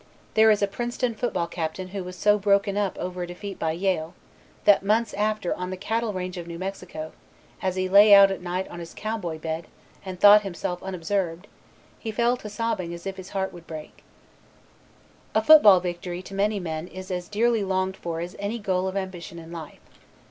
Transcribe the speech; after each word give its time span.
There 0.33 0.49
is 0.49 0.63
a 0.63 0.67
Princeton 0.67 1.13
football 1.13 1.45
Captain 1.45 1.89
who 1.89 2.03
was 2.03 2.15
so 2.15 2.39
broken 2.39 2.75
up 2.75 2.97
over 2.97 3.21
a 3.21 3.27
defeat 3.27 3.59
by 3.59 3.73
Yale 3.73 4.15
that, 4.65 4.81
months 4.83 5.13
after 5.13 5.53
on 5.53 5.69
the 5.69 5.77
cattle 5.77 6.11
range 6.11 6.37
of 6.37 6.47
New 6.47 6.57
Mexico, 6.57 7.11
as 7.61 7.75
he 7.75 7.87
lay 7.87 8.11
out 8.11 8.31
at 8.31 8.41
night 8.41 8.67
on 8.69 8.79
his 8.79 8.95
cow 8.95 9.15
boy 9.19 9.37
bed 9.37 9.67
and 10.03 10.19
thought 10.19 10.41
himself 10.41 10.81
unobserved, 10.81 11.45
he 11.99 12.09
fell 12.09 12.35
to 12.37 12.49
sobbing 12.49 12.95
as 12.95 13.05
if 13.05 13.17
his 13.17 13.29
heart 13.29 13.53
would 13.53 13.67
break. 13.67 14.03
A 15.35 15.43
football 15.43 15.79
victory 15.79 16.23
to 16.23 16.33
many 16.33 16.59
men 16.59 16.87
is 16.87 17.11
as 17.11 17.29
dearly 17.29 17.63
longed 17.63 17.95
for 17.95 18.21
as 18.21 18.35
any 18.39 18.57
goal 18.57 18.87
of 18.87 18.97
ambition 18.97 19.37
in 19.37 19.51
life. 19.51 19.81